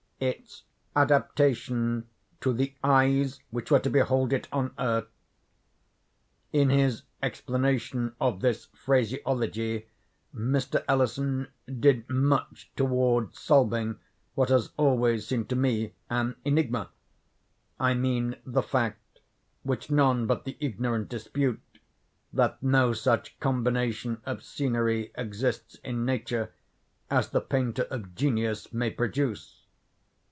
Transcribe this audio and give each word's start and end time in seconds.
"Its 0.23 0.61
adaptation 0.95 2.07
to 2.41 2.53
the 2.53 2.75
eyes 2.83 3.39
which 3.49 3.71
were 3.71 3.79
to 3.79 3.89
behold 3.89 4.31
it 4.31 4.47
on 4.51 4.71
earth." 4.77 5.07
In 6.53 6.69
his 6.69 7.01
explanation 7.23 8.13
of 8.21 8.39
this 8.41 8.65
phraseology, 8.65 9.87
Mr. 10.31 10.83
Ellison 10.87 11.47
did 11.65 12.07
much 12.07 12.69
toward 12.75 13.33
solving 13.33 13.97
what 14.35 14.49
has 14.49 14.69
always 14.77 15.25
seemed 15.25 15.49
to 15.49 15.55
me 15.55 15.93
an 16.07 16.35
enigma:—I 16.45 17.95
mean 17.95 18.35
the 18.45 18.61
fact 18.61 19.21
(which 19.63 19.89
none 19.89 20.27
but 20.27 20.45
the 20.45 20.55
ignorant 20.59 21.09
dispute) 21.09 21.59
that 22.31 22.61
no 22.61 22.93
such 22.93 23.39
combination 23.39 24.21
of 24.27 24.43
scenery 24.43 25.11
exists 25.15 25.77
in 25.83 26.05
nature 26.05 26.51
as 27.09 27.29
the 27.29 27.41
painter 27.41 27.87
of 27.89 28.13
genius 28.13 28.71
may 28.71 28.91
produce. 28.91 29.57